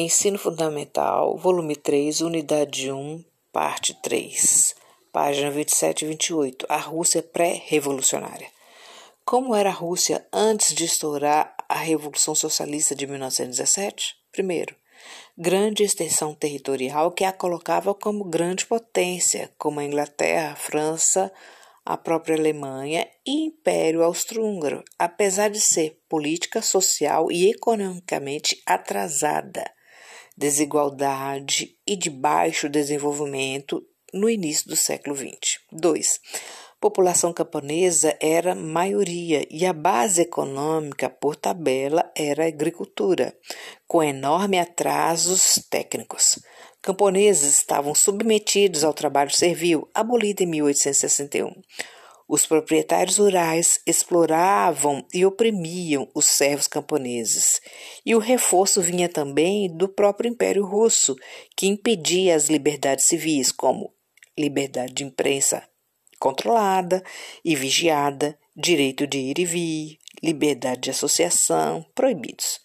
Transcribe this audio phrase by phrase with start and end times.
[0.00, 4.76] Ensino Fundamental, volume 3, unidade 1, parte 3,
[5.12, 6.66] página 27 e 28.
[6.68, 8.46] A Rússia pré-revolucionária.
[9.24, 14.14] Como era a Rússia antes de estourar a Revolução Socialista de 1917?
[14.30, 14.76] Primeiro,
[15.36, 21.32] grande extensão territorial que a colocava como grande potência, como a Inglaterra, a França,
[21.84, 29.68] a própria Alemanha e Império Austro-Húngaro, apesar de ser política, social e economicamente atrasada,
[30.38, 33.84] desigualdade e de baixo desenvolvimento
[34.14, 35.58] no início do século XX.
[35.72, 36.20] 2.
[36.80, 43.36] População camponesa era maioria e a base econômica, por tabela, era a agricultura,
[43.84, 46.38] com enormes atrasos técnicos.
[46.80, 51.50] Camponeses estavam submetidos ao trabalho servil, abolido em 1861.
[52.28, 57.58] Os proprietários rurais exploravam e oprimiam os servos camponeses.
[58.04, 61.16] E o reforço vinha também do próprio Império Russo,
[61.56, 63.94] que impedia as liberdades civis, como
[64.38, 65.66] liberdade de imprensa
[66.18, 67.02] controlada
[67.44, 72.60] e vigiada, direito de ir e vir, liberdade de associação, proibidos.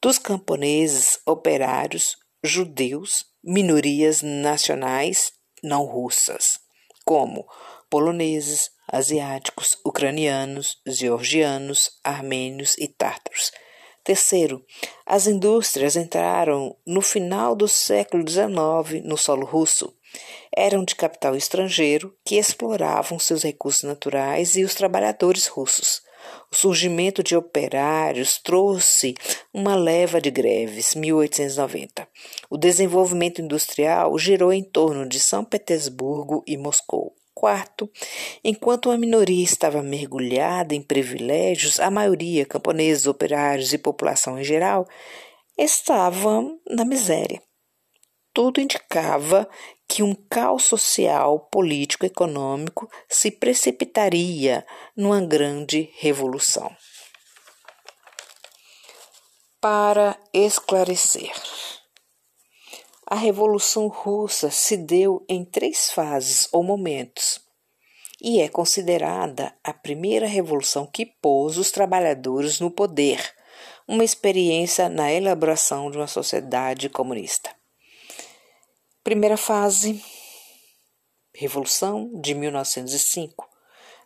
[0.00, 6.58] Dos camponeses, operários, judeus, minorias nacionais não russas,
[7.04, 7.46] como
[7.92, 13.52] poloneses, asiáticos, ucranianos, georgianos, armênios e tártaros.
[14.02, 14.64] Terceiro,
[15.04, 19.94] as indústrias entraram no final do século XIX no solo russo.
[20.56, 26.00] Eram de capital estrangeiro que exploravam seus recursos naturais e os trabalhadores russos.
[26.50, 29.12] O surgimento de operários trouxe
[29.52, 32.08] uma leva de greves, 1890.
[32.48, 37.14] O desenvolvimento industrial girou em torno de São Petersburgo e Moscou.
[37.42, 37.90] Quarto,
[38.44, 44.86] enquanto uma minoria estava mergulhada em privilégios, a maioria, camponeses, operários e população em geral,
[45.58, 47.42] estavam na miséria.
[48.32, 49.50] Tudo indicava
[49.88, 54.64] que um caos social, político, econômico se precipitaria
[54.96, 56.70] numa grande revolução.
[59.60, 61.32] Para esclarecer,
[63.06, 67.40] a Revolução Russa se deu em três fases ou momentos
[68.20, 73.34] e é considerada a primeira revolução que pôs os trabalhadores no poder,
[73.86, 77.50] uma experiência na elaboração de uma sociedade comunista.
[79.02, 80.00] Primeira fase,
[81.34, 83.48] Revolução de 1905.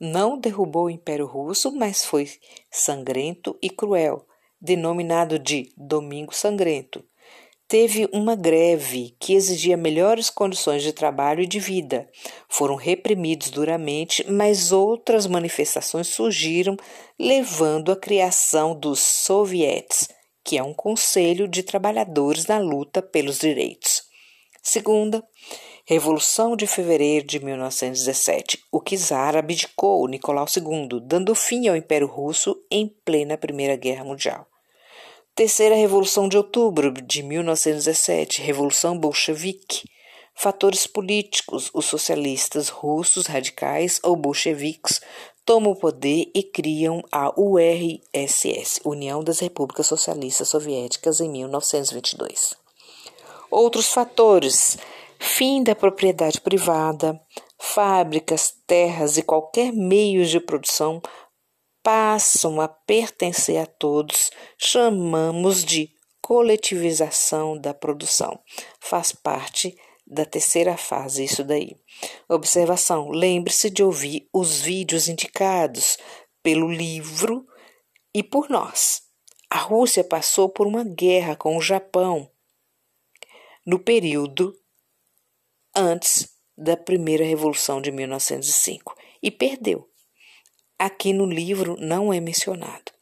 [0.00, 2.28] Não derrubou o Império Russo, mas foi
[2.70, 4.26] sangrento e cruel,
[4.60, 7.04] denominado de Domingo Sangrento.
[7.72, 12.06] Teve uma greve que exigia melhores condições de trabalho e de vida.
[12.46, 16.76] Foram reprimidos duramente, mas outras manifestações surgiram,
[17.18, 20.06] levando à criação dos Sovietes,
[20.44, 24.02] que é um conselho de trabalhadores na luta pelos direitos.
[24.62, 25.24] Segunda,
[25.86, 28.64] Revolução de Fevereiro de 1917.
[28.70, 34.51] O czar abdicou Nicolau II, dando fim ao Império Russo em plena Primeira Guerra Mundial.
[35.34, 39.88] Terceira Revolução de Outubro de 1917, Revolução Bolchevique.
[40.34, 45.00] Fatores políticos: os socialistas russos radicais ou bolcheviques
[45.46, 52.54] tomam o poder e criam a URSS, União das Repúblicas Socialistas Soviéticas, em 1922.
[53.50, 54.76] Outros fatores:
[55.18, 57.18] fim da propriedade privada,
[57.58, 61.00] fábricas, terras e qualquer meio de produção
[61.82, 68.38] passam a pertencer a todos, chamamos de coletivização da produção.
[68.80, 69.76] Faz parte
[70.06, 71.76] da terceira fase, isso daí.
[72.28, 75.98] Observação: lembre-se de ouvir os vídeos indicados
[76.42, 77.46] pelo livro
[78.14, 79.02] e por nós.
[79.50, 82.30] A Rússia passou por uma guerra com o Japão
[83.66, 84.58] no período
[85.74, 89.91] antes da primeira revolução de 1905 e perdeu.
[90.78, 92.92] Aqui no livro não é mencionado.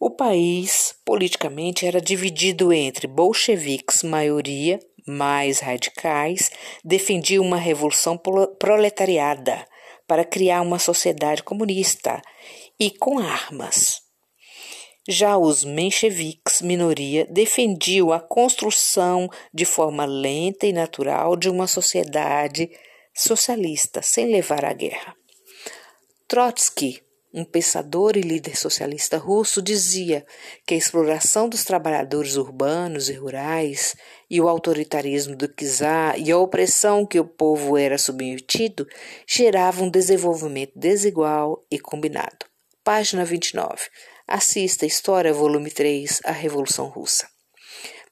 [0.00, 4.78] O país politicamente era dividido entre bolcheviques, maioria
[5.08, 6.50] mais radicais,
[6.84, 8.20] defendiam uma revolução
[8.58, 9.66] proletariada
[10.06, 12.20] para criar uma sociedade comunista
[12.78, 14.00] e com armas.
[15.08, 22.70] Já os mencheviques, minoria, defendiam a construção de forma lenta e natural de uma sociedade
[23.14, 25.17] socialista, sem levar à guerra.
[26.28, 27.02] Trotsky,
[27.32, 30.26] um pensador e líder socialista russo, dizia
[30.66, 33.96] que a exploração dos trabalhadores urbanos e rurais
[34.28, 38.86] e o autoritarismo do czar e a opressão que o povo era submetido
[39.26, 42.44] geravam um desenvolvimento desigual e combinado.
[42.84, 43.88] Página 29.
[44.26, 47.26] Assista História, volume 3, A Revolução Russa.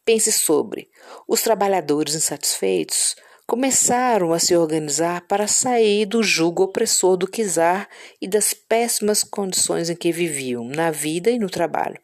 [0.06, 0.88] Pense sobre.
[1.28, 3.14] Os trabalhadores insatisfeitos
[3.46, 7.88] começaram a se organizar para sair do jugo opressor do czar
[8.20, 12.00] e das péssimas condições em que viviam, na vida e no trabalho.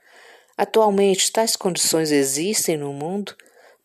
[0.56, 3.34] Atualmente, tais condições existem no mundo?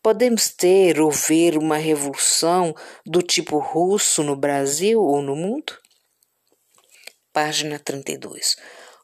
[0.00, 2.74] Podemos ter ou ver uma revolução
[3.04, 5.76] do tipo russo no Brasil ou no mundo?
[7.32, 8.56] Página 32.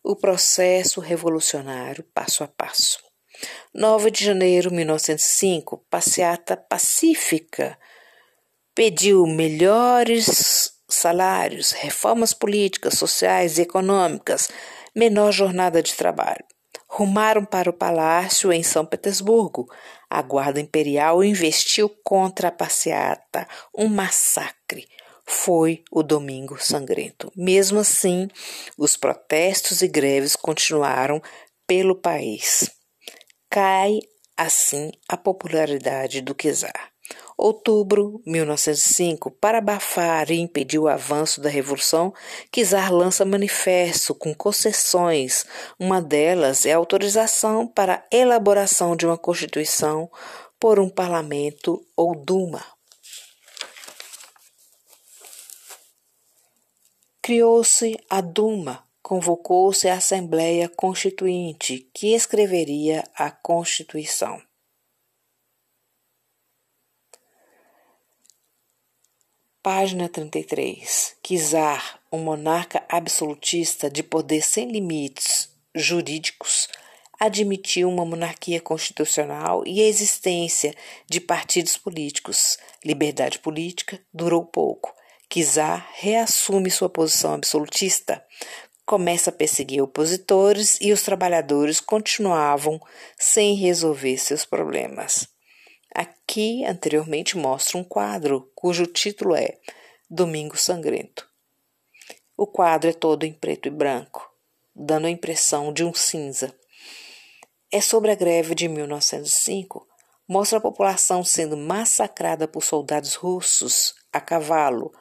[0.04, 3.02] O processo revolucionário passo a passo.
[3.74, 7.76] 9 de janeiro de 1905, passeata pacífica
[8.74, 14.48] pediu melhores salários, reformas políticas, sociais e econômicas,
[14.94, 16.44] menor jornada de trabalho.
[16.86, 19.68] Rumaram para o palácio em São Petersburgo.
[20.08, 24.86] A guarda imperial investiu contra a passeata, um massacre.
[25.26, 27.32] Foi o Domingo Sangrento.
[27.34, 28.28] Mesmo assim,
[28.76, 31.20] os protestos e greves continuaram
[31.66, 32.70] pelo país.
[33.50, 34.00] Cai
[34.36, 36.93] assim a popularidade do czar.
[37.36, 42.14] Outubro 1905, para abafar e impedir o avanço da Revolução,
[42.50, 45.44] Kizar lança manifesto com concessões.
[45.78, 50.10] Uma delas é a autorização para a elaboração de uma Constituição
[50.58, 52.64] por um parlamento ou Duma.
[57.20, 64.40] Criou-se a Duma, convocou-se a Assembleia Constituinte, que escreveria a Constituição.
[69.64, 71.16] Página 33.
[71.22, 76.68] Kizar, um monarca absolutista de poder sem limites jurídicos,
[77.18, 80.74] admitiu uma monarquia constitucional e a existência
[81.08, 82.58] de partidos políticos.
[82.84, 84.94] Liberdade política durou pouco.
[85.30, 88.22] Kizar reassume sua posição absolutista,
[88.84, 92.78] começa a perseguir opositores e os trabalhadores continuavam
[93.18, 95.26] sem resolver seus problemas.
[95.94, 99.60] Aqui, anteriormente, mostra um quadro cujo título é
[100.10, 101.28] Domingo Sangrento.
[102.36, 104.28] O quadro é todo em preto e branco,
[104.74, 106.52] dando a impressão de um cinza.
[107.70, 109.86] É sobre a greve de 1905.
[110.26, 114.92] Mostra a população sendo massacrada por soldados russos a cavalo.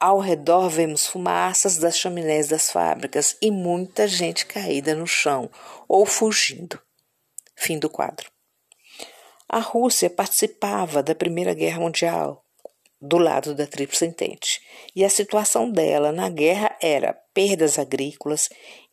[0.00, 5.48] Ao redor vemos fumaças das chaminés das fábricas e muita gente caída no chão
[5.86, 6.82] ou fugindo.
[7.54, 8.35] Fim do quadro.
[9.48, 12.42] A Rússia participava da Primeira Guerra Mundial
[13.00, 14.60] do lado da Tríplice Entente,
[14.94, 18.48] e a situação dela na guerra era perdas agrícolas,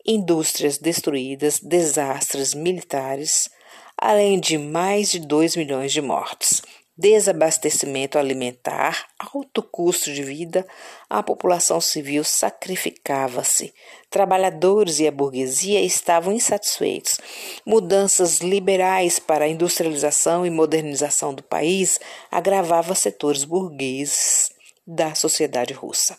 [0.06, 3.50] indústrias destruídas, desastres militares,
[3.98, 6.62] além de mais de 2 milhões de mortes
[6.95, 10.66] desabastecimento alimentar, alto custo de vida,
[11.10, 13.74] a população civil sacrificava-se.
[14.10, 17.19] Trabalhadores e a burguesia estavam insatisfeitos.
[17.66, 22.00] Mudanças liberais para a industrialização e modernização do país
[22.30, 24.51] agravavam setores burgueses
[24.86, 26.18] da sociedade russa.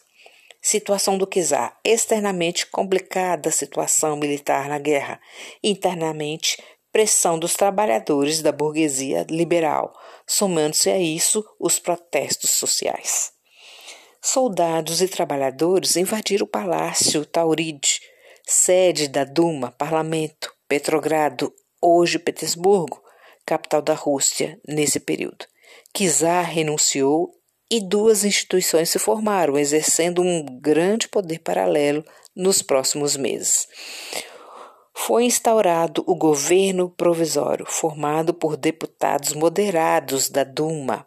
[0.67, 5.21] Situação do czar, externamente complicada situação militar na guerra,
[5.63, 6.57] internamente
[6.95, 9.93] pressão dos trabalhadores da burguesia liberal,
[10.25, 13.33] somando-se a isso os protestos sociais.
[14.23, 18.01] Soldados e trabalhadores invadiram o Palácio Tauride,
[18.47, 21.53] sede da Duma, parlamento, Petrogrado,
[21.83, 23.03] hoje Petersburgo,
[23.45, 25.47] capital da Rússia, nesse período.
[25.93, 27.33] Kizar renunciou
[27.69, 32.05] e duas instituições se formaram, exercendo um grande poder paralelo
[32.37, 33.67] nos próximos meses
[34.97, 41.07] foi instaurado o governo provisório, formado por deputados moderados da Duma.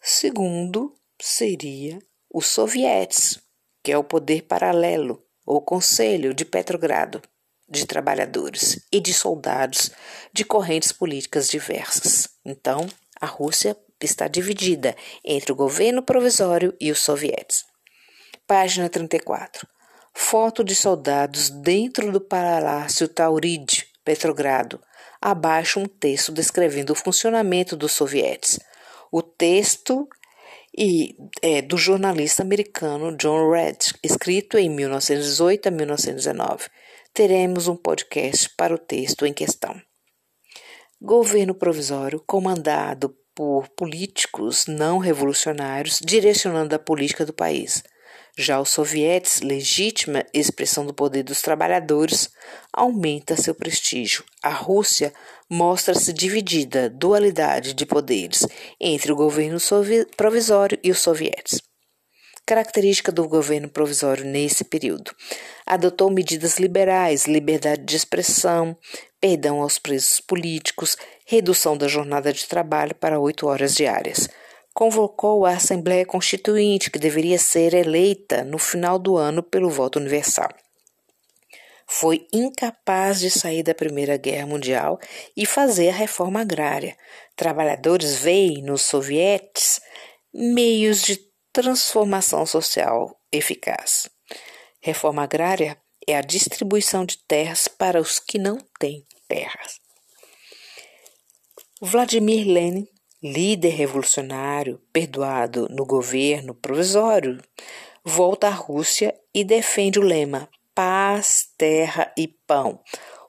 [0.00, 1.98] Segundo seria
[2.30, 3.40] os sovietes,
[3.82, 7.20] que é o poder paralelo, ou conselho de Petrogrado,
[7.68, 9.90] de trabalhadores e de soldados
[10.32, 12.28] de correntes políticas diversas.
[12.44, 12.86] Então,
[13.20, 14.94] a Rússia está dividida
[15.24, 17.64] entre o governo provisório e os sovietes.
[18.46, 19.66] Página 34
[20.14, 24.80] foto de soldados dentro do Palácio Tauride, Petrogrado.
[25.20, 28.58] Abaixo um texto descrevendo o funcionamento dos sovietes.
[29.10, 30.08] O texto
[30.76, 36.68] e é do jornalista americano John Red, escrito em 1918 a 1919.
[37.12, 39.80] Teremos um podcast para o texto em questão.
[41.00, 47.82] Governo provisório comandado por políticos não revolucionários direcionando a política do país.
[48.36, 52.30] Já os sovietes, legítima expressão do poder dos trabalhadores,
[52.72, 54.24] aumenta seu prestígio.
[54.42, 55.12] A Rússia
[55.50, 58.46] mostra-se dividida, dualidade de poderes
[58.80, 59.58] entre o governo
[60.16, 61.60] provisório e os sovietes.
[62.46, 65.14] Característica do governo provisório nesse período:
[65.66, 68.76] adotou medidas liberais, liberdade de expressão,
[69.20, 70.96] perdão aos presos políticos,
[71.26, 74.28] redução da jornada de trabalho para oito horas diárias.
[74.74, 80.48] Convocou a Assembleia Constituinte, que deveria ser eleita no final do ano pelo voto universal.
[81.86, 84.98] Foi incapaz de sair da Primeira Guerra Mundial
[85.36, 86.96] e fazer a reforma agrária.
[87.36, 89.78] Trabalhadores veem nos sovietes
[90.32, 91.20] meios de
[91.52, 94.08] transformação social eficaz.
[94.80, 95.76] Reforma agrária
[96.06, 99.80] é a distribuição de terras para os que não têm terras.
[101.80, 102.88] Vladimir Lenin,
[103.22, 107.38] líder revolucionário perdoado no governo provisório,
[108.04, 112.80] volta à Rússia e defende o lema paz, terra e pão.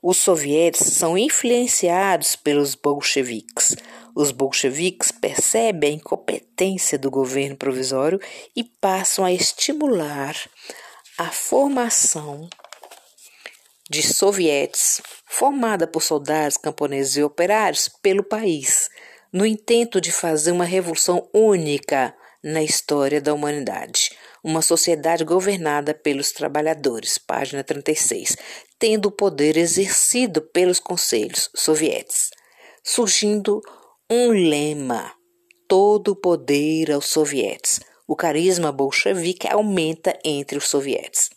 [0.02, 3.76] Os sovietes são influenciados pelos bolcheviques.
[4.16, 8.20] Os bolcheviques percebem a incompetência do governo provisório
[8.56, 10.36] e passam a estimular
[11.18, 12.50] a formação
[13.90, 18.90] de sovietes, formada por soldados, camponeses e operários pelo país,
[19.34, 24.12] no intento de fazer uma revolução única na história da humanidade.
[24.44, 28.36] Uma sociedade governada pelos trabalhadores, página 36,
[28.78, 32.30] tendo o poder exercido pelos conselhos sovietes,
[32.84, 33.62] surgindo
[34.12, 35.12] um lema:
[35.68, 37.80] todo o poder aos sovietes.
[38.06, 41.30] O carisma bolchevique aumenta entre os sovietes.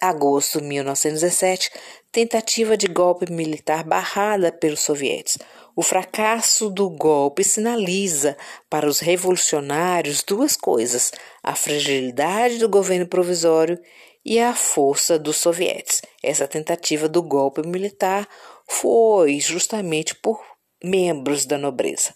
[0.00, 1.70] Agosto de 1917,
[2.12, 5.38] tentativa de golpe militar barrada pelos sovietes.
[5.76, 8.36] O fracasso do golpe sinaliza
[8.68, 11.12] para os revolucionários duas coisas:
[11.42, 13.78] a fragilidade do governo provisório
[14.24, 16.02] e a força dos sovietes.
[16.22, 18.28] Essa tentativa do golpe militar
[18.68, 20.40] foi justamente por
[20.82, 22.12] membros da nobreza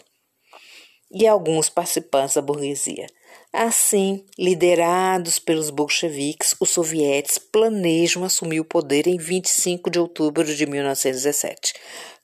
[1.14, 3.06] e alguns participantes da burguesia.
[3.52, 10.66] Assim, liderados pelos bolcheviques, os sovietes planejam assumir o poder em 25 de outubro de
[10.66, 11.74] 1917.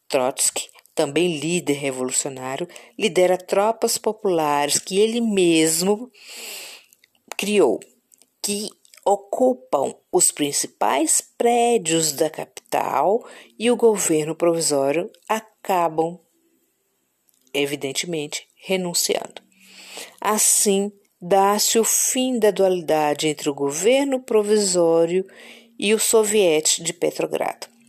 [0.08, 0.68] Trotsky,
[1.00, 6.10] também líder revolucionário, lidera tropas populares que ele mesmo
[7.38, 7.80] criou,
[8.42, 8.68] que
[9.02, 13.26] ocupam os principais prédios da capital
[13.58, 16.20] e o governo provisório acabam,
[17.54, 19.40] evidentemente, renunciando.
[20.20, 25.26] Assim, dá-se o fim da dualidade entre o governo provisório
[25.78, 27.79] e o soviete de Petrogrado.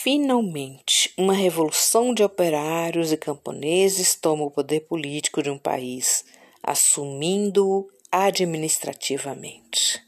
[0.00, 6.24] Finalmente, uma revolução de operários e camponeses toma o poder político de um país,
[6.62, 10.00] assumindo-o administrativamente.